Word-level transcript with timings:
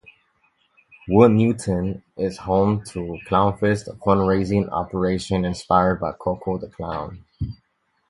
Woodnewton 1.07 2.01
is 2.17 2.39
home 2.39 2.83
to 2.85 3.19
'Clownfest', 3.27 3.87
a 3.87 3.95
fundraising 3.97 4.67
operation 4.71 5.45
inspired 5.45 5.99
by 5.99 6.13
Coco 6.13 6.57
the 6.57 6.69
Clown. 6.69 7.23